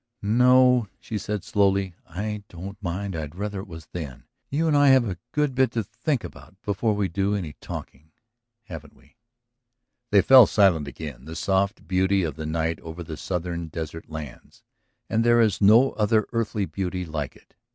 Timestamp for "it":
3.59-3.67, 17.35-17.53